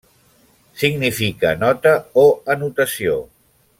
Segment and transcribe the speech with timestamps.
[0.83, 1.93] Significa nota
[2.23, 3.21] o anotació.